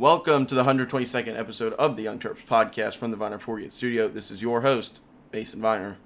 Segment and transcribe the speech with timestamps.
[0.00, 4.08] Welcome to the 122nd episode of the Young Terps podcast from the Viner 48 studio.
[4.08, 5.98] This is your host, Mason Viner.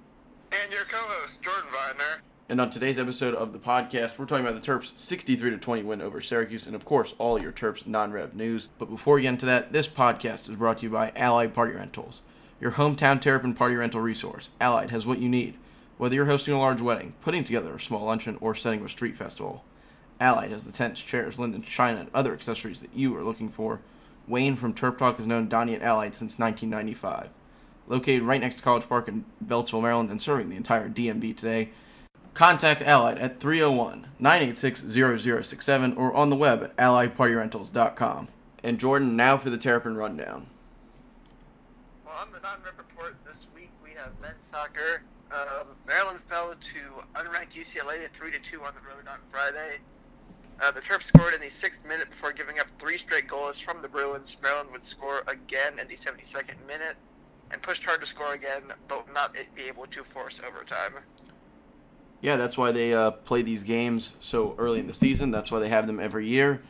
[0.51, 2.21] And your co-host, Jordan Viner.
[2.49, 5.83] And on today's episode of the podcast, we're talking about the Terps' 63 to 20
[5.83, 8.67] win over Syracuse, and of course, all your Terps non-rev news.
[8.77, 11.71] But before we get into that, this podcast is brought to you by Allied Party
[11.71, 12.21] Rentals,
[12.59, 14.49] your hometown Terrapin party rental resource.
[14.59, 15.55] Allied has what you need,
[15.97, 18.89] whether you're hosting a large wedding, putting together a small luncheon, or setting up a
[18.89, 19.63] street festival.
[20.19, 23.81] Allied has the tents, chairs, lindens, china, and other accessories that you are looking for.
[24.27, 27.29] Wayne from Terp Talk has known Donnie at Allied since 1995.
[27.87, 31.69] Located right next to College Park in Beltsville, Maryland, and serving the entire DMV today,
[32.33, 38.27] contact Allied at 301 986 0067 or on the web at alliedpartyrentals.com.
[38.63, 40.47] And Jordan, now for the Terrapin Rundown.
[42.03, 45.03] Well, on the non-rev report this week, we have men's soccer.
[45.31, 49.77] Um, Maryland fell to unranked UCLA at 3 to 2 on the road on Friday.
[50.61, 53.81] Uh, the Terps scored in the sixth minute before giving up three straight goals from
[53.81, 54.37] the Bruins.
[54.41, 56.95] Maryland would score again in the 72nd minute
[57.51, 60.93] and pushed hard to score again, but not be able to force overtime.
[62.21, 65.29] Yeah, that's why they uh, play these games so early in the season.
[65.29, 66.63] That's why they have them every year.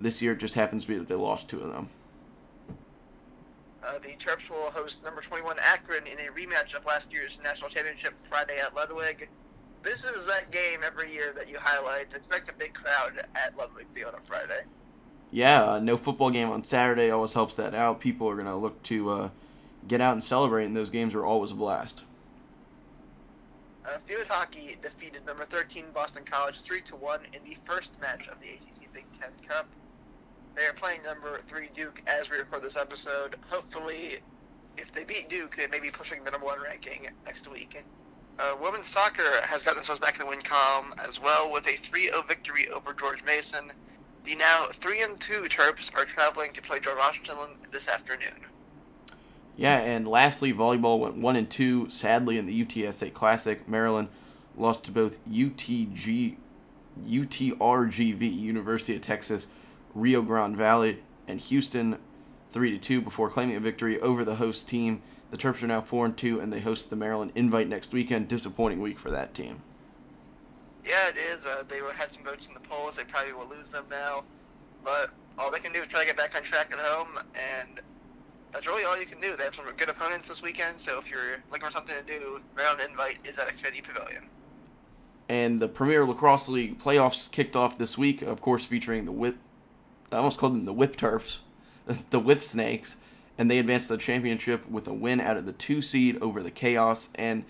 [0.00, 1.88] This year it just happens to be that they lost two of them.
[3.82, 7.70] Uh, the Terps will host number 21 Akron in a rematch of last year's national
[7.70, 9.28] championship Friday at Ludwig
[9.82, 12.14] this is that game every year that you highlight.
[12.14, 14.62] Expect a big crowd at Ludwig Field on Friday.
[15.30, 18.00] Yeah, uh, no football game on Saturday always helps that out.
[18.00, 19.28] People are going to look to uh,
[19.86, 22.02] get out and celebrate, and those games are always a blast.
[23.86, 28.28] Uh, field hockey defeated number 13 Boston College 3 to 1 in the first match
[28.28, 29.66] of the ACC Big Ten Cup.
[30.56, 33.36] They are playing number 3 Duke as we record this episode.
[33.48, 34.18] Hopefully,
[34.76, 37.82] if they beat Duke, they may be pushing the number 1 ranking next week.
[38.38, 41.76] Uh, women's soccer has got themselves back in the win column as well with a
[41.76, 43.72] 3-0 victory over George Mason.
[44.24, 47.36] The now 3 and 2 Terps are traveling to play George Washington
[47.70, 48.46] this afternoon.
[49.56, 53.68] Yeah, and lastly, volleyball went 1 and 2 sadly in the UTSA Classic.
[53.68, 54.08] Maryland
[54.56, 56.36] lost to both UTG
[57.06, 59.46] UTRGV University of Texas,
[59.94, 61.98] Rio Grande Valley, and Houston
[62.50, 65.80] 3 to 2 before claiming a victory over the host team the Terps are now
[65.80, 68.28] four and two, and they host the Maryland Invite next weekend.
[68.28, 69.62] Disappointing week for that team.
[70.84, 71.44] Yeah, it is.
[71.44, 72.96] Uh, they had some votes in the polls.
[72.96, 74.24] They probably will lose them now,
[74.84, 77.80] but all they can do is try to get back on track at home, and
[78.52, 79.36] that's really all you can do.
[79.36, 82.40] They have some good opponents this weekend, so if you're looking for something to do,
[82.56, 84.28] Maryland Invite is at Xfinity Pavilion.
[85.28, 89.36] And the Premier Lacrosse League playoffs kicked off this week, of course, featuring the Whip.
[90.10, 91.38] I almost called them the Whip Terps,
[92.10, 92.96] the Whip Snakes
[93.40, 96.42] and they advanced to the championship with a win out of the two seed over
[96.42, 97.08] the Chaos.
[97.14, 97.46] And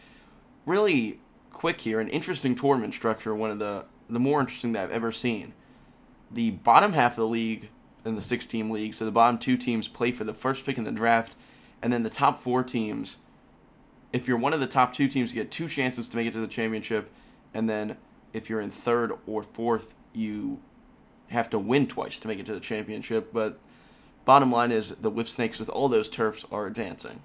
[0.64, 1.18] really
[1.50, 5.10] quick here, an interesting tournament structure, one of the the more interesting that I've ever
[5.10, 5.52] seen.
[6.30, 7.70] The bottom half of the league
[8.04, 10.78] in the six team league, so the bottom two teams play for the first pick
[10.78, 11.34] in the draft,
[11.82, 13.18] and then the top four teams.
[14.12, 16.32] If you're one of the top two teams, you get two chances to make it
[16.34, 17.10] to the championship,
[17.52, 17.96] and then
[18.32, 20.60] if you're in third or fourth, you
[21.28, 23.32] have to win twice to make it to the championship.
[23.32, 23.58] But
[24.24, 27.20] bottom line is the Whip Snakes with all those Terps are advancing.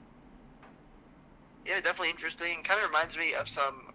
[1.66, 2.62] Yeah, definitely interesting.
[2.64, 3.94] Kind of reminds me of some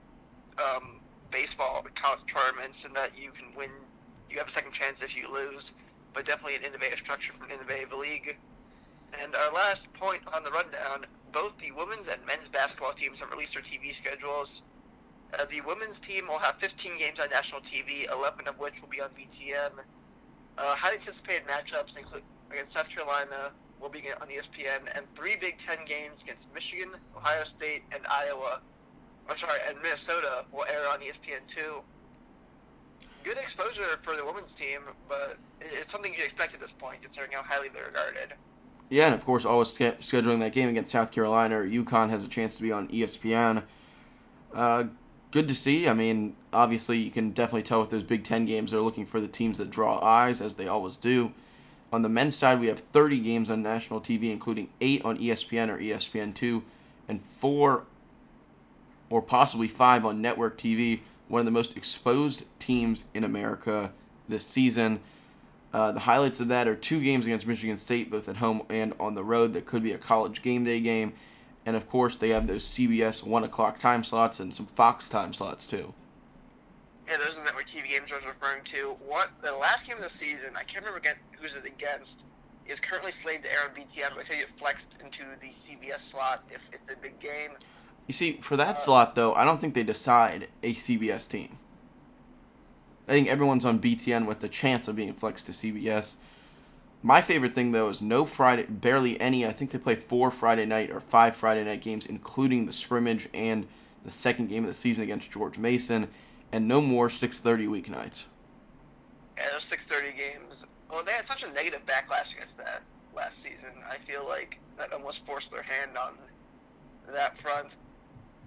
[0.58, 1.00] um,
[1.30, 1.86] baseball
[2.26, 3.70] tournaments in that you can win,
[4.28, 5.72] you have a second chance if you lose,
[6.12, 8.36] but definitely an innovative structure from an innovative league.
[9.20, 13.30] And our last point on the rundown, both the women's and men's basketball teams have
[13.30, 14.62] released their TV schedules.
[15.38, 18.88] Uh, the women's team will have 15 games on national TV, 11 of which will
[18.88, 19.70] be on BTN.
[20.58, 22.22] Uh, highly anticipated matchups include
[22.52, 27.44] against South Carolina will be on ESPN, and three Big Ten games against Michigan, Ohio
[27.44, 28.60] State, and Iowa.
[29.28, 31.80] I'm sorry, and Minnesota will air on ESPN too.
[33.24, 37.32] Good exposure for the women's team, but it's something you expect at this point, considering
[37.32, 38.34] how highly they're regarded.
[38.88, 42.28] Yeah, and of course, always scheduling that game against South Carolina or UConn has a
[42.28, 43.62] chance to be on ESPN.
[44.52, 44.84] Uh,
[45.30, 45.88] good to see.
[45.88, 49.20] I mean, obviously, you can definitely tell with those Big Ten games, they're looking for
[49.20, 51.32] the teams that draw eyes, as they always do.
[51.92, 55.68] On the men's side, we have 30 games on national TV, including eight on ESPN
[55.68, 56.62] or ESPN2,
[57.08, 57.84] and four
[59.08, 61.00] or possibly five on network TV.
[61.28, 63.92] One of the most exposed teams in America
[64.28, 65.00] this season.
[65.72, 68.94] Uh, the highlights of that are two games against Michigan State, both at home and
[68.98, 69.52] on the road.
[69.52, 71.12] That could be a college game day game.
[71.66, 75.32] And of course, they have those CBS 1 o'clock time slots and some Fox time
[75.32, 75.94] slots too.
[77.10, 78.94] Yeah, those are the network TV games I was referring to.
[79.04, 82.20] What the last game of the season, I can't remember again who's it against,
[82.68, 85.48] is currently slated to air on BTN, but I tell you it flexed into the
[85.48, 87.50] CBS slot if it's a big game.
[88.06, 91.58] You see, for that uh, slot though, I don't think they decide a CBS team.
[93.08, 96.14] I think everyone's on BTN with the chance of being flexed to CBS.
[97.02, 99.44] My favorite thing though is no Friday, barely any.
[99.44, 103.28] I think they play four Friday night or five Friday night games, including the scrimmage
[103.34, 103.66] and
[104.04, 106.06] the second game of the season against George Mason,
[106.52, 108.24] and no more 6:30 weeknights.
[109.36, 110.64] Yeah, those 6:30 games.
[110.90, 112.82] Well, they had such a negative backlash against that
[113.14, 113.82] last season.
[113.88, 116.14] I feel like that almost forced their hand on
[117.12, 117.68] that front.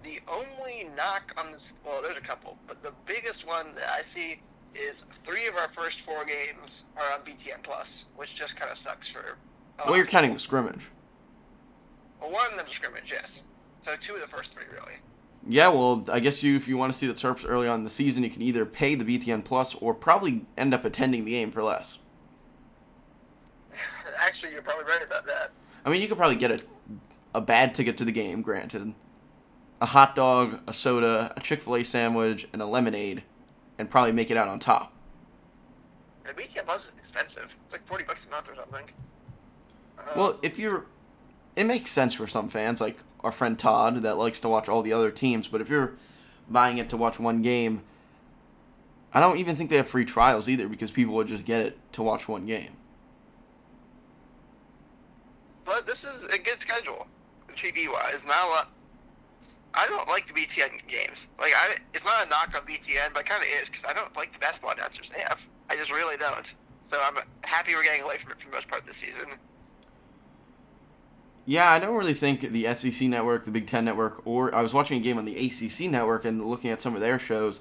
[0.02, 4.02] The only knock on this, well, there's a couple, but the biggest one that I
[4.14, 4.40] see
[4.74, 8.78] is three of our first four games are on BTN Plus, which just kind of
[8.78, 9.38] sucks for.
[9.78, 10.90] Um, well, you're counting the scrimmage.
[12.20, 13.42] Well, one of them scrimmage, yes.
[13.84, 14.96] So two of the first three, really.
[15.46, 17.84] Yeah, well, I guess you if you want to see the Terps early on in
[17.84, 21.32] the season, you can either pay the BTN Plus or probably end up attending the
[21.32, 21.98] game for less.
[24.18, 25.50] Actually, you're probably right about that.
[25.84, 26.60] I mean, you could probably get a
[27.34, 28.94] a bad ticket to the game, granted,
[29.80, 33.24] a hot dog, a soda, a Chick Fil A sandwich, and a lemonade,
[33.78, 34.92] and probably make it out on top.
[36.24, 37.54] The BTN Plus is expensive.
[37.64, 38.84] It's like forty bucks a month or something.
[39.98, 40.86] Um, well, if you're,
[41.56, 44.82] it makes sense for some fans, like our friend Todd, that likes to watch all
[44.82, 45.48] the other teams.
[45.48, 45.94] But if you're
[46.48, 47.82] buying it to watch one game,
[49.12, 51.78] I don't even think they have free trials either because people would just get it
[51.92, 52.72] to watch one game.
[55.64, 57.06] But this is a good schedule,
[57.56, 58.22] TV wise.
[58.26, 58.70] Not a lot.
[59.72, 61.26] I don't like the BTN games.
[61.40, 64.14] Like, I, it's not a knock on BTN, but kind of is because I don't
[64.16, 65.40] like the basketball announcers they have.
[65.70, 66.54] I just really don't.
[66.80, 69.26] So I'm happy we're getting away from it for the most part this season.
[71.46, 74.72] Yeah, I don't really think the SEC network, the Big Ten network, or I was
[74.72, 77.60] watching a game on the ACC network and looking at some of their shows.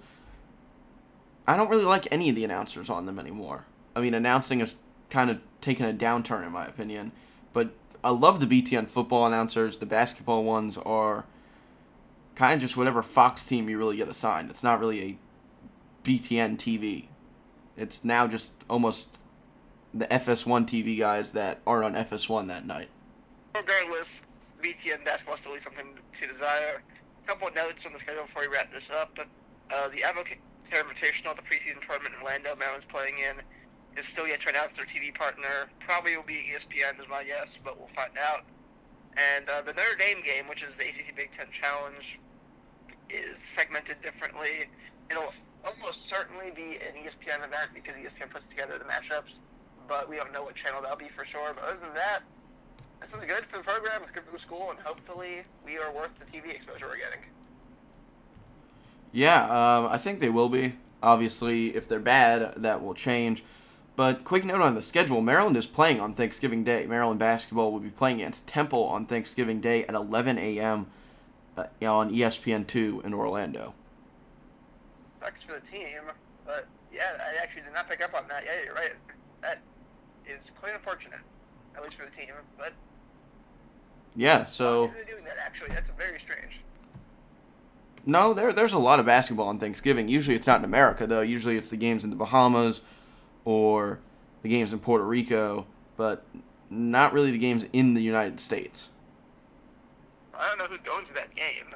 [1.45, 3.65] I don't really like any of the announcers on them anymore.
[3.95, 4.75] I mean, announcing is
[5.09, 7.11] kind of taking a downturn in my opinion.
[7.51, 7.71] But
[8.03, 9.77] I love the BTN football announcers.
[9.77, 11.25] The basketball ones are
[12.35, 14.49] kind of just whatever Fox team you really get assigned.
[14.49, 15.17] It's not really a
[16.03, 17.07] BTN TV.
[17.75, 19.19] It's now just almost
[19.93, 22.89] the FS1 TV guys that aren't on FS1 that night.
[23.55, 24.21] Regardless,
[24.61, 26.81] BTN basketball still leaves something to desire.
[27.23, 29.17] A couple notes on the schedule before we wrap this up.
[29.71, 30.37] Uh, the AdvoCare
[30.71, 33.37] Invitational, the preseason tournament in Orlando, Maryland's playing in,
[33.97, 35.69] is still yet to announce their TV partner.
[35.79, 38.41] Probably will be ESPN, is my guess, but we'll find out.
[39.17, 42.19] And uh, the Notre Dame game, which is the ACC Big Ten Challenge,
[43.09, 44.65] is segmented differently.
[45.11, 45.33] It'll
[45.63, 49.39] almost certainly be an ESPN event because ESPN puts together the matchups,
[49.87, 51.53] but we don't know what channel that'll be for sure.
[51.53, 52.23] But other than that,
[53.03, 54.01] this is good for the program.
[54.01, 57.19] It's good for the school, and hopefully, we are worth the TV exposure we're getting.
[59.11, 60.75] Yeah, um, I think they will be.
[61.01, 63.43] Obviously, if they're bad, that will change.
[63.95, 66.85] But quick note on the schedule: Maryland is playing on Thanksgiving Day.
[66.85, 70.87] Maryland basketball will be playing against Temple on Thanksgiving Day at 11 a.m.
[71.57, 73.73] Uh, on ESPN2 in Orlando.
[75.19, 75.99] Sucks for the team,
[76.45, 78.43] but yeah, I actually did not pick up on that.
[78.45, 78.93] Yeah, you're right.
[79.41, 79.59] That
[80.25, 81.19] is quite unfortunate,
[81.75, 82.33] at least for the team.
[82.57, 82.73] But
[84.15, 84.85] yeah, so.
[84.85, 85.37] Why are they doing that?
[85.43, 86.61] Actually, that's very strange.
[88.05, 90.09] No, there there's a lot of basketball on Thanksgiving.
[90.09, 91.21] Usually it's not in America though.
[91.21, 92.81] Usually it's the games in the Bahamas
[93.45, 93.99] or
[94.41, 95.65] the games in Puerto Rico,
[95.95, 96.25] but
[96.69, 98.89] not really the games in the United States.
[100.37, 101.75] I don't know who's going to that game,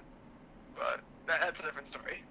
[0.76, 2.24] but that's a different story.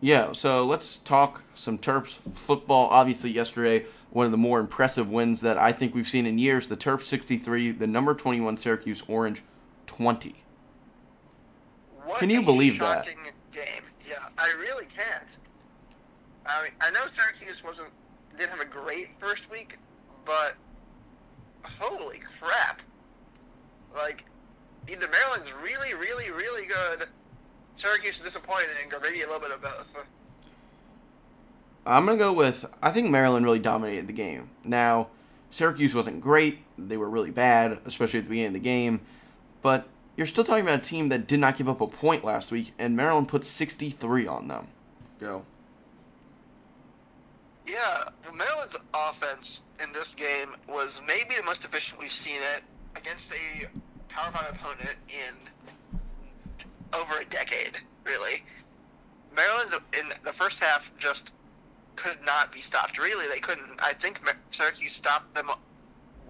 [0.00, 2.88] Yeah, so let's talk some Terps football.
[2.88, 6.68] Obviously, yesterday, one of the more impressive wins that I think we've seen in years.
[6.68, 9.42] The Terps 63, the number 21 Syracuse Orange
[9.86, 10.34] 20.
[12.04, 13.06] What Can you believe that?
[13.52, 13.82] game.
[14.08, 15.28] Yeah, I really can't.
[16.46, 17.88] I mean, I know Syracuse wasn't
[18.36, 19.76] didn't have a great first week,
[20.24, 20.54] but
[21.62, 22.80] holy crap!
[23.94, 24.24] Like,
[24.88, 27.06] either Maryland's really, really, really good,
[27.76, 29.86] Syracuse is disappointing, or maybe a little bit of both.
[31.86, 34.50] I'm gonna go with I think Maryland really dominated the game.
[34.64, 35.08] Now,
[35.50, 39.00] Syracuse wasn't great; they were really bad, especially at the beginning of the game.
[39.62, 42.52] But you're still talking about a team that did not give up a point last
[42.52, 44.68] week, and Maryland put 63 on them.
[45.18, 45.44] Go.
[47.66, 52.62] Yeah, Maryland's offense in this game was maybe the most efficient we've seen it
[52.96, 53.66] against a
[54.08, 55.34] Power Five opponent in
[56.92, 58.42] over a decade, really.
[59.34, 61.30] Maryland in the first half just
[61.96, 62.98] could not be stopped.
[62.98, 63.78] Really, they couldn't.
[63.78, 64.20] I think
[64.50, 65.50] Syracuse stopped them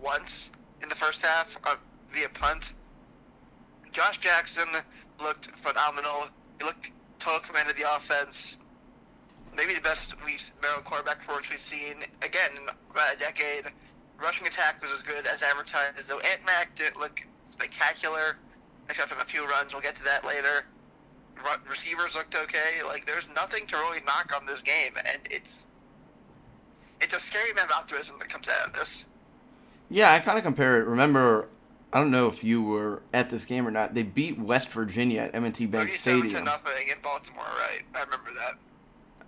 [0.00, 0.50] once
[0.82, 1.76] in the first half uh,
[2.12, 2.72] via punt.
[3.92, 4.68] Josh Jackson
[5.20, 6.28] looked phenomenal.
[6.58, 8.58] He looked total command of the offense
[9.56, 13.64] maybe the best we've Maryland quarterback performance we've seen again in about a decade.
[14.22, 18.36] Rushing attack was as good as advertised, though Ant Mac didn't look spectacular,
[18.90, 19.72] except for a few runs.
[19.72, 20.66] We'll get to that later.
[21.36, 22.82] Re- receivers looked okay.
[22.86, 25.66] Like there's nothing to really knock on this game, and it's
[27.00, 29.06] it's a scary amount of optimism that comes out of this.
[29.88, 30.86] Yeah, I kind of compare it.
[30.86, 31.48] Remember,
[31.92, 33.94] I don't know if you were at this game or not.
[33.94, 36.30] They beat West Virginia at M&T Bank Stadium.
[36.34, 37.82] to nothing in Baltimore, right?
[37.94, 38.54] I remember that.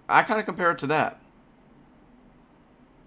[0.08, 1.18] I kind of compare it to that.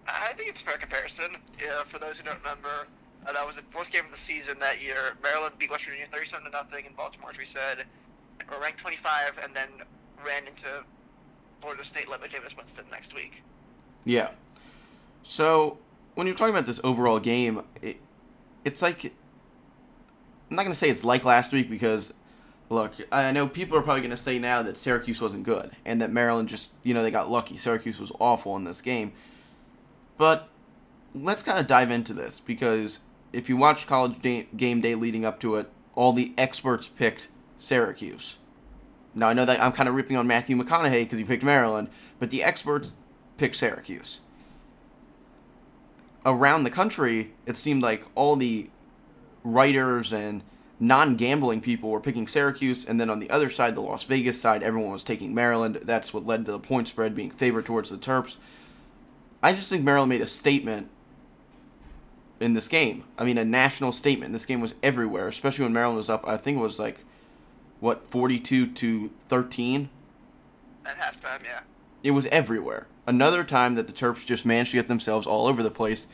[0.08, 1.38] I think it's a fair comparison.
[1.62, 2.88] Yeah, for those who don't remember,
[3.28, 5.18] uh, that was the fourth game of the season that year.
[5.24, 7.86] Maryland beat West Virginia 37 to nothing in Baltimore, as we said.
[8.50, 9.70] Were ranked 25, and then
[10.26, 10.68] ran into
[11.62, 13.42] Florida State led by Jameis Winston next week.
[14.04, 14.30] Yeah.
[15.24, 15.80] So
[16.14, 17.98] when you're talking about this overall game, it,
[18.64, 22.14] it's like I'm not going to say it's like last week because
[22.70, 26.02] look, I know people are probably going to say now that Syracuse wasn't good and
[26.02, 27.58] that Maryland just, you know, they got lucky.
[27.58, 29.14] Syracuse was awful in this game.
[30.18, 30.50] But
[31.14, 33.00] let's kind of dive into this because
[33.36, 37.28] if you watch college day, game day leading up to it, all the experts picked
[37.58, 38.38] Syracuse.
[39.14, 41.90] Now I know that I'm kind of ripping on Matthew McConaughey because he picked Maryland,
[42.18, 42.94] but the experts
[43.38, 44.22] picked Syracuse.
[46.26, 48.70] Around the country, it seemed like all the
[49.44, 50.42] writers and
[50.80, 54.64] non-gambling people were picking Syracuse, and then on the other side, the Las Vegas side,
[54.64, 55.80] everyone was taking Maryland.
[55.84, 58.38] That's what led to the point spread being favored towards the Terps.
[59.44, 60.90] I just think Maryland made a statement
[62.40, 63.04] in this game.
[63.18, 64.34] I mean, a national statement.
[64.34, 66.28] This game was everywhere, especially when Maryland was up.
[66.28, 67.00] I think it was like
[67.80, 69.90] what forty-two to thirteen.
[70.86, 71.62] At halftime, yeah.
[72.04, 72.88] It was everywhere.
[73.08, 76.08] Another time that the Terps just managed to get themselves all over the place.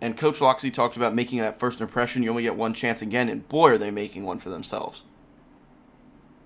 [0.00, 2.22] And Coach Locksley talked about making that first impression.
[2.22, 5.02] You only get one chance again, and boy, are they making one for themselves.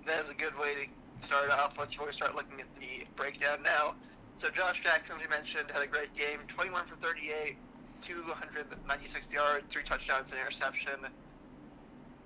[0.06, 1.74] That is a good way to start off.
[1.78, 3.94] Let's really start looking at the breakdown now.
[4.36, 6.38] So Josh Jackson, we mentioned, had a great game.
[6.48, 7.56] 21 for 38,
[8.02, 10.98] 296 yards, three touchdowns, and interception.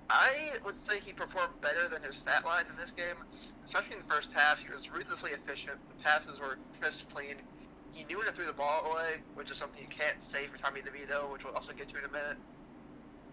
[0.09, 3.17] I would say he performed better than his stat line in this game,
[3.65, 4.57] especially in the first half.
[4.59, 5.77] He was ruthlessly efficient.
[5.89, 7.35] The passes were crisp, clean.
[7.91, 10.57] He knew when to throw the ball away, which is something you can't say for
[10.57, 12.37] Tommy DeVito, which we'll also get to in a minute.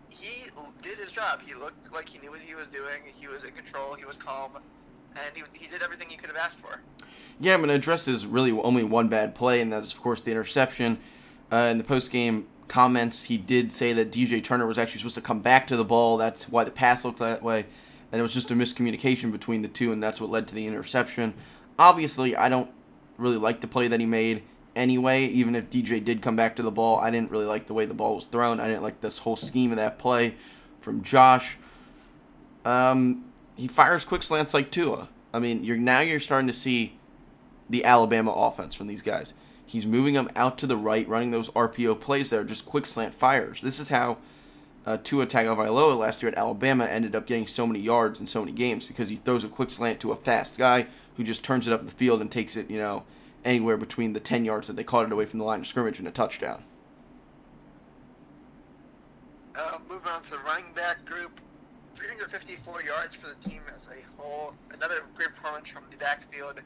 [0.08, 0.50] He
[0.82, 1.40] did his job.
[1.44, 3.02] He looked like he knew what he was doing.
[3.14, 3.94] He was in control.
[3.94, 4.52] He was calm,
[5.14, 6.80] and he, he did everything he could have asked for.
[7.40, 10.00] Yeah, I'm going to address his really only one bad play, and that is, of
[10.00, 10.98] course, the interception.
[11.52, 15.14] Uh, in the post game comments, he did say that DJ Turner was actually supposed
[15.14, 16.16] to come back to the ball.
[16.16, 17.66] That's why the pass looked that way,
[18.10, 20.66] and it was just a miscommunication between the two, and that's what led to the
[20.66, 21.34] interception.
[21.78, 22.70] Obviously, I don't
[23.18, 24.42] really like the play that he made
[24.74, 25.26] anyway.
[25.26, 27.86] Even if DJ did come back to the ball, I didn't really like the way
[27.86, 28.60] the ball was thrown.
[28.60, 30.34] I didn't like this whole scheme of that play
[30.80, 31.58] from Josh.
[32.64, 33.24] Um,
[33.56, 35.08] he fires quick slants like Tua.
[35.32, 36.98] I mean, you're now you're starting to see
[37.68, 39.34] the Alabama offense from these guys.
[39.66, 43.14] He's moving them out to the right, running those RPO plays there, just quick slant
[43.14, 43.61] fires.
[43.61, 44.18] This is how
[44.87, 48.40] uh, Tua Tagovailoa last year at Alabama ended up getting so many yards in so
[48.40, 51.66] many games because he throws a quick slant to a fast guy who just turns
[51.66, 53.04] it up the field and takes it, you know,
[53.44, 55.99] anywhere between the 10 yards that they caught it away from the line of scrimmage
[55.99, 56.62] and a touchdown.
[59.56, 61.40] Uh, moving on to the running back group,
[61.94, 64.52] 354 yards for the team as a whole.
[64.73, 66.61] Another great performance from the backfield.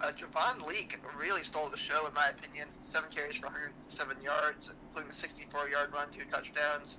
[0.00, 2.68] Uh, Javon Leake really stole the show, in my opinion.
[2.88, 6.98] Seven carries for 107 yards, including the 64-yard run, two touchdowns.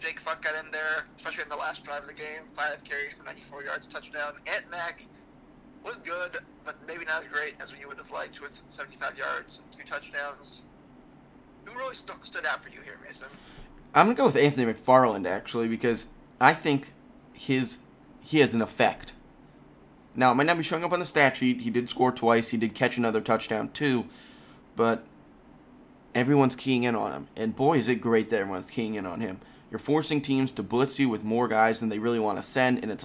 [0.00, 2.42] Jake Funk got in there, especially in the last drive of the game.
[2.54, 4.34] Five carries for 94 yards, touchdown.
[4.46, 5.02] Ant Mack
[5.84, 9.60] was good, but maybe not as great as you would have liked with 75 yards
[9.62, 10.62] and two touchdowns.
[11.64, 13.28] Who really st- stood out for you here, Mason?
[13.94, 16.08] I'm gonna go with Anthony McFarland actually because
[16.40, 16.92] I think
[17.32, 17.78] his
[18.20, 19.12] he has an effect.
[20.16, 21.60] Now, it might not be showing up on the stat sheet.
[21.60, 22.48] He did score twice.
[22.48, 24.06] He did catch another touchdown, too.
[24.74, 25.04] But
[26.14, 27.28] everyone's keying in on him.
[27.36, 29.40] And boy, is it great that everyone's keying in on him.
[29.70, 32.82] You're forcing teams to blitz you with more guys than they really want to send,
[32.82, 33.04] and it's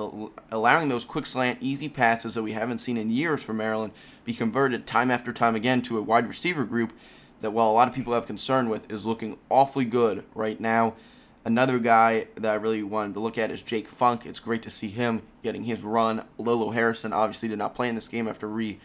[0.51, 4.33] allowing those quick slant, easy passes that we haven't seen in years from Maryland be
[4.33, 6.93] converted time after time again to a wide receiver group
[7.41, 10.93] that, while a lot of people have concern with, is looking awfully good right now.
[11.43, 14.27] Another guy that I really wanted to look at is Jake Funk.
[14.27, 16.25] It's great to see him getting his run.
[16.37, 18.79] Lolo Harrison obviously did not play in this game after re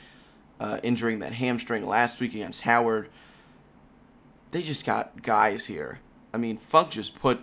[0.59, 3.11] uh, injuring that hamstring last week against Howard.
[4.53, 6.01] They just got guys here.
[6.33, 7.41] I mean, Funk just put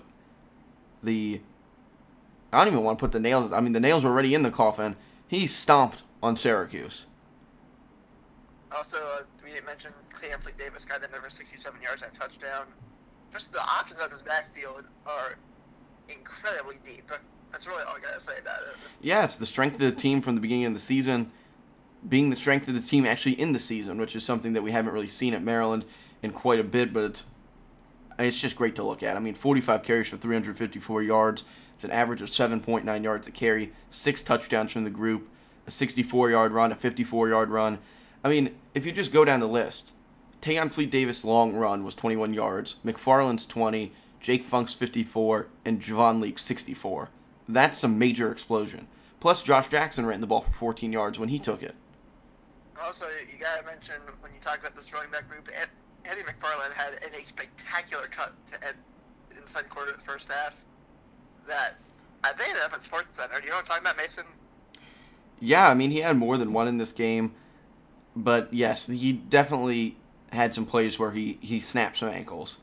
[1.04, 1.42] the.
[2.52, 3.52] I don't even want to put the nails.
[3.52, 4.96] I mean, the nails were already in the coffin.
[5.28, 7.06] He stomped on Syracuse.
[8.76, 9.94] Also, uh, we mentioned
[10.32, 12.66] Anthony Davis got there for 67 yards a touchdown
[13.34, 15.38] just the options of his backfield are
[16.08, 17.10] incredibly deep.
[17.52, 18.76] That's really all I gotta say about it.
[19.02, 21.32] Yeah, it's the strength of the team from the beginning of the season,
[22.08, 24.72] being the strength of the team actually in the season, which is something that we
[24.72, 25.86] haven't really seen at Maryland
[26.22, 26.94] in quite a bit.
[26.94, 27.24] But it's
[28.20, 29.18] it's just great to look at.
[29.18, 31.44] I mean, 45 carries for 354 yards.
[31.74, 35.28] It's an average of 7.9 yards a carry, six touchdowns from the group,
[35.66, 37.80] a 64 yard run, a 54 yard run.
[38.24, 39.94] I mean, if you just go down the list,
[40.44, 46.20] Tayon Fleet Davis' long run was 21 yards, McFarland's 20, Jake Funk's 54, and Javon
[46.20, 47.10] Leake 64.
[47.48, 48.88] That's a major explosion.
[49.22, 51.76] Plus, Josh Jackson ran the ball for 14 yards when he took it.
[52.82, 55.48] Also, you gotta mention when you talk about this running back group,
[56.04, 58.76] Eddie McFarland had a spectacular cut to end
[59.30, 60.56] the second quarter of the first half.
[61.48, 61.76] That
[62.26, 63.40] I think ended up at Sports Center.
[63.40, 64.26] Do you know what I'm talking about, Mason?
[65.40, 67.34] Yeah, I mean he had more than one in this game,
[68.14, 69.96] but yes, he definitely
[70.34, 72.58] had some plays where he he snapped some ankles.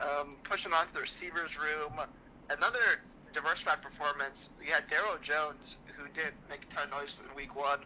[0.00, 1.92] Um, pushing on to the receivers room,
[2.50, 3.02] another
[3.32, 4.50] diversified performance.
[4.64, 7.80] You had Darryl Jones, who didn't make a ton of noise in Week One,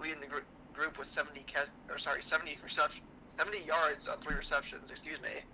[0.00, 4.36] leading the group group with 70 catch, or sorry, 70 reception, 70 yards on three
[4.36, 4.82] receptions.
[4.90, 5.44] Excuse me.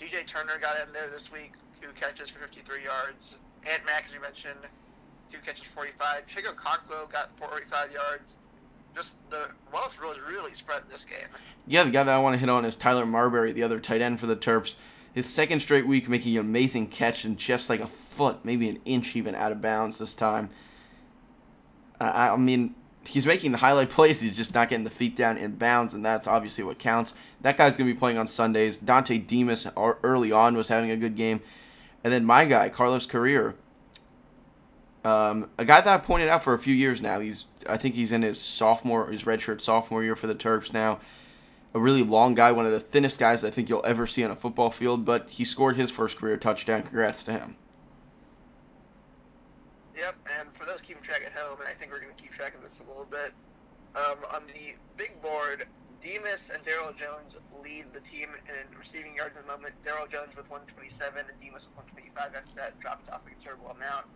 [0.00, 3.36] DJ Turner got in there this week, two catches for 53 yards.
[3.68, 4.60] Ant Mack, as you mentioned,
[5.30, 6.26] two catches, 45.
[6.26, 8.38] Chig Okonkwo got 45 yards.
[8.94, 11.28] Just the wealth was really spread this game.
[11.66, 14.00] Yeah, the guy that I want to hit on is Tyler Mabry, the other tight
[14.00, 14.76] end for the Terps.
[15.12, 18.78] His second straight week making an amazing catch and just like a foot, maybe an
[18.84, 20.50] inch even out of bounds this time.
[22.00, 22.74] I, I mean,
[23.06, 24.20] he's making the highlight plays.
[24.20, 27.14] He's just not getting the feet down in bounds, and that's obviously what counts.
[27.40, 28.78] That guy's going to be playing on Sundays.
[28.78, 31.40] Dontay Demus early on was having a good game.
[32.02, 33.54] And then my guy, Carlos Carriere,
[35.04, 37.20] um, a guy that I pointed out for a few years now.
[37.20, 41.00] He's I think he's in his sophomore, his redshirt sophomore year for the Terps now.
[41.72, 44.30] A really long guy, one of the thinnest guys I think you'll ever see on
[44.30, 46.82] a football field, but he scored his first career touchdown.
[46.82, 47.56] Congrats to him.
[49.96, 52.32] Yep, and for those keeping track at home, and I think we're going to keep
[52.32, 53.32] track of this a little bit,
[53.94, 55.68] um, on the big board,
[56.02, 59.74] Demus and Darryl Jones lead the team in receiving yards at the moment.
[59.84, 62.34] Darryl Jones with 127 and Demus with 125.
[62.34, 64.06] After that, drops off a considerable amount.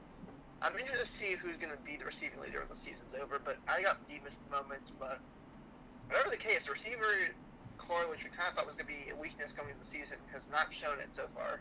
[0.62, 3.40] I'm interested to see who's going to be the receiving leader when the season's over,
[3.44, 4.82] but I got Demus at the moment.
[4.99, 5.20] But
[6.08, 7.34] whatever the case, receiver
[7.78, 9.99] corps, which we kind of thought was going to be a weakness coming into the
[9.99, 11.61] season, has not shown it so far.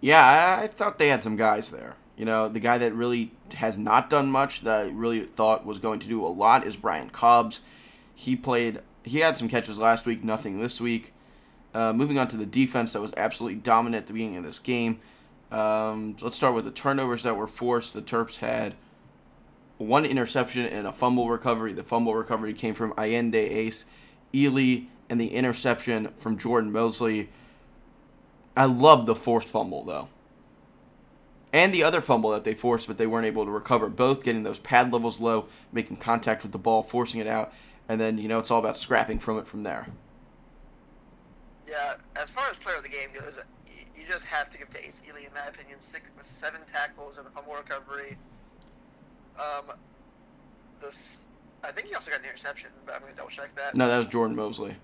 [0.00, 1.94] Yeah, I, I thought they had some guys there.
[2.16, 5.78] You know, the guy that really has not done much that I really thought was
[5.78, 7.60] going to do a lot is Brian Cobbs.
[8.14, 11.14] He played, he had some catches last week, nothing this week.
[11.72, 14.58] Uh, moving on to the defense that was absolutely dominant at the beginning of this
[14.58, 15.00] game.
[15.50, 17.94] Um, let's start with the turnovers that were forced.
[17.94, 18.74] The Terps had
[19.78, 21.72] one interception and a fumble recovery.
[21.72, 23.86] The fumble recovery came from Ayinde Ace,
[24.34, 27.30] Eley, and the interception from Jordan Mosley.
[28.56, 30.08] I love the forced fumble, though
[31.52, 33.88] and the other fumble that they forced, but they weren't able to recover.
[33.88, 37.52] Both getting those pad levels low, making contact with the ball, forcing it out,
[37.88, 39.88] and then you know it's all about scrapping from it from there.
[41.68, 43.38] Yeah, as far as player of the game goes,
[44.10, 47.26] just have to give to Ace Eley, in my opinion, six with seven tackles and
[47.26, 48.16] a fumble recovery.
[49.38, 49.76] Um,
[50.82, 51.26] this,
[51.62, 53.74] I think he also got an interception, but I'm gonna double check that.
[53.74, 54.76] No, that was Jordan Mosley.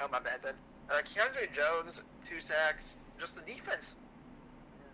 [0.00, 0.54] Oh my bad then.
[0.90, 2.84] Uh, Keandre Jones, two sacks.
[3.18, 3.94] Just the defense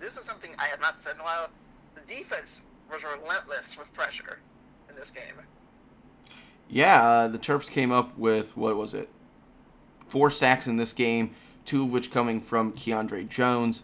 [0.02, 1.48] this is something I have not said in a while.
[1.94, 4.40] The defense was relentless with pressure
[4.90, 5.34] in this game.
[6.68, 9.08] Yeah, uh, the Terps came up with what was it?
[10.08, 11.34] Four sacks in this game,
[11.64, 13.83] two of which coming from Keandre Jones.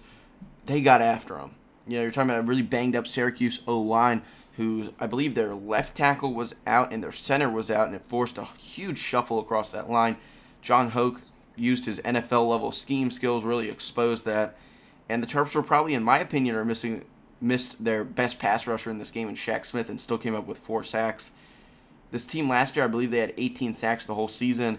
[0.66, 1.52] They got after him.
[1.86, 4.22] You know, you're talking about a really banged up Syracuse O line,
[4.56, 8.04] who I believe their left tackle was out and their center was out, and it
[8.04, 10.16] forced a huge shuffle across that line.
[10.60, 11.20] Jon Hoke
[11.56, 14.56] used his NFL level scheme skills, really exposed that.
[15.08, 17.04] And the Terps were probably, in my opinion, are missing
[17.40, 20.46] missed their best pass rusher in this game in Shaq Smith and still came up
[20.46, 21.30] with four sacks.
[22.10, 24.78] This team last year, I believe they had 18 sacks the whole season,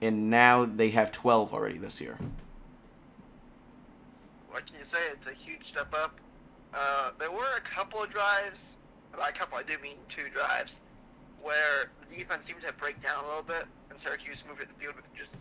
[0.00, 2.18] and now they have 12 already this year.
[4.50, 4.98] What can you say?
[5.12, 6.18] It's a huge step up.
[6.74, 8.76] Uh, there were a couple of drives,
[9.16, 10.80] by a couple I do mean two drives,
[11.42, 14.82] where the defense seemed to break down a little bit, and Syracuse moved it the
[14.82, 15.34] field with just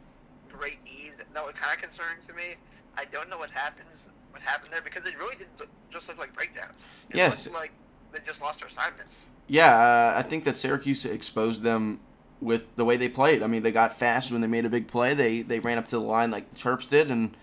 [0.52, 1.14] great ease.
[1.34, 2.56] That was kind of concerning to me.
[2.98, 5.48] I don't know what happens what happened there because it really did
[5.92, 6.76] just look like breakdowns.
[7.10, 7.72] It yes, like
[8.12, 9.18] they just lost their assignments.
[9.48, 12.00] Yeah, uh, I think that Syracuse exposed them
[12.42, 13.44] with the way they played.
[13.44, 15.14] I mean, they got fast when they made a big play.
[15.14, 17.36] They they ran up to the line like the Terps did, and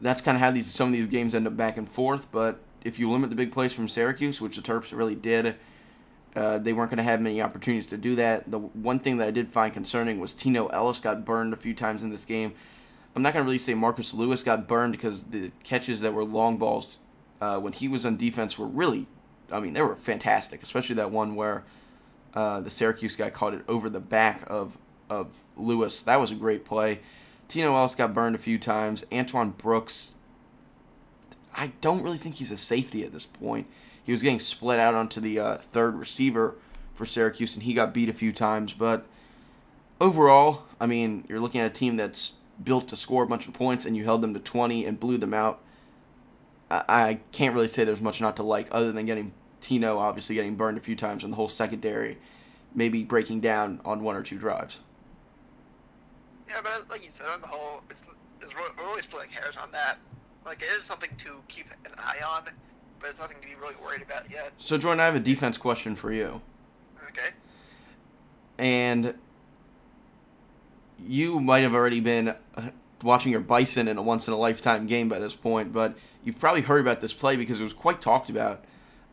[0.00, 2.30] that's kind of how these some of these games end up back and forth.
[2.30, 5.56] But if you limit the big plays from Syracuse, which the Terps really did,
[6.36, 8.50] uh, they weren't going to have many opportunities to do that.
[8.50, 11.74] The one thing that I did find concerning was Tino Ellis got burned a few
[11.74, 12.54] times in this game.
[13.16, 16.24] I'm not going to really say Marcus Lewis got burned because the catches that were
[16.24, 16.98] long balls
[17.40, 19.06] uh, when he was on defense were really,
[19.50, 21.64] I mean, they were fantastic, especially that one where
[22.34, 24.76] uh, the Syracuse guy caught it over the back of,
[25.08, 26.02] of Lewis.
[26.02, 27.00] That was a great play.
[27.48, 29.04] Tino Ellis got burned a few times.
[29.12, 30.12] Antoine Brooks,
[31.54, 33.66] I don't really think he's a safety at this point.
[34.04, 36.54] He was getting split out onto the uh, third receiver
[36.94, 39.06] for Syracuse, and he got beat a few times, but
[40.00, 43.54] overall, I mean, you're looking at a team that's built to score a bunch of
[43.54, 45.60] points, and you held them to 20 and blew them out.
[46.70, 50.34] I, I can't really say there's much not to like, other than getting Tino obviously
[50.34, 52.18] getting burned a few times, and the whole secondary
[52.74, 54.80] maybe breaking down on one or two drives.
[56.48, 58.02] Yeah, but like you said, on the whole, it's,
[58.40, 59.98] it's we're always splitting hairs on that.
[60.44, 62.44] Like it is something to keep an eye on,
[63.00, 64.52] but it's nothing to be really worried about yet.
[64.58, 66.40] So Jordan, I have a defense question for you.
[67.10, 67.30] Okay.
[68.58, 69.14] And
[71.06, 72.70] you might have already been uh,
[73.02, 76.38] watching your Bison in a once in a lifetime game by this point, but you've
[76.38, 78.64] probably heard about this play because it was quite talked about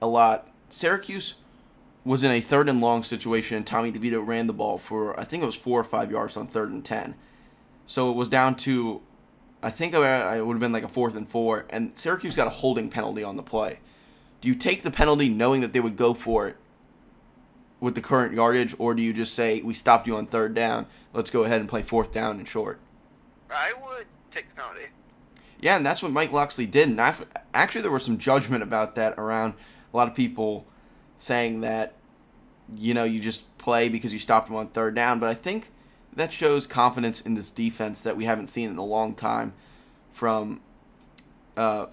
[0.02, 0.48] a lot.
[0.70, 1.36] Syracuse
[2.04, 5.24] was in a third and long situation, and Tommy DeVito ran the ball for I
[5.24, 7.16] think it was four or five yards on third and ten.
[7.86, 9.02] So it was down to
[9.64, 12.52] I think it would have been like a fourth and four, and Syracuse got a
[12.52, 13.80] holding penalty on the play.
[14.42, 16.58] Do you take the penalty knowing that they would go for it
[17.80, 20.86] with the current yardage, or do you just say we stopped you on third down?
[21.14, 22.80] Let's go ahead and play fourth down and short.
[23.50, 24.88] I would take the penalty.
[25.60, 26.90] Yeah, and that's what Mike Locksley did.
[26.90, 29.56] And I've, actually, there was some judgment about that around
[29.96, 30.68] a lot of people
[31.18, 31.94] saying that
[32.76, 35.20] you know you just play because you stopped him on third down.
[35.20, 35.72] But I think
[36.14, 39.54] that shows confidence in this defense that we haven't seen in a long time
[40.12, 40.60] from
[41.56, 41.86] uh,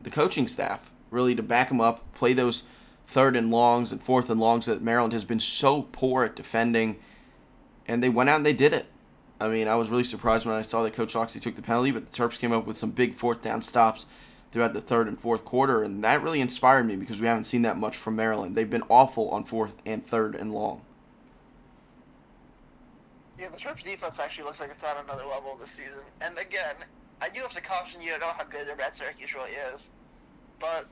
[0.00, 0.90] the coaching staff.
[1.10, 2.62] Really to back them up, play those
[3.06, 6.96] third and longs and fourth and longs that Maryland has been so poor at defending,
[7.86, 8.86] and they went out and they did it.
[9.38, 11.90] I mean, I was really surprised when I saw that Coach Locksley took the penalty,
[11.90, 14.06] but the Terps came up with some big fourth down stops
[14.50, 17.62] throughout the third and fourth quarter, and that really inspired me because we haven't seen
[17.62, 18.56] that much from Maryland.
[18.56, 20.82] They've been awful on fourth and third and long.
[23.38, 26.02] Yeah, the Terps defense actually looks like it's on another level this season.
[26.20, 26.74] And again,
[27.22, 29.90] I do have to caution you to know how good or bad Syracuse really is.
[30.58, 30.86] But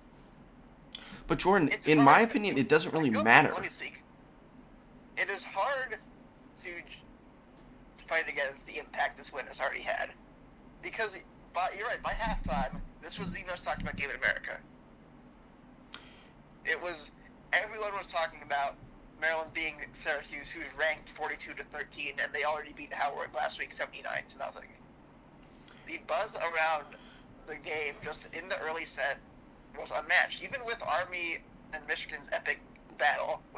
[1.27, 3.53] but Jordan, in my opinion, it doesn't really matter.
[3.53, 4.03] Let me speak.
[5.19, 5.99] It is hard
[6.63, 6.69] to
[8.09, 10.11] fight against the impact this win has already had,
[10.83, 11.11] because
[11.55, 12.03] by, you're right.
[12.03, 14.59] By halftime, this was the most talked about game in America.
[16.65, 17.11] It was
[17.53, 18.77] everyone was talking about
[19.21, 23.73] Maryland being Syracuse, who's ranked 42 to 13, and they already beat Howard last week
[23.73, 24.69] 79 to nothing.
[25.87, 26.95] The buzz around
[27.47, 29.19] the game, just in the early set,
[29.79, 30.43] was unmatched.
[30.43, 31.39] Even with Army
[31.73, 32.61] and Michigan's epic
[32.99, 33.41] battle,